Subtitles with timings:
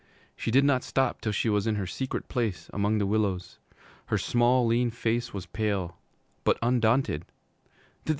[0.35, 3.59] She did not stop till she was in her Secret Place among the willows.
[4.07, 5.99] Her small lean face was pale,
[6.43, 7.23] but undaunted.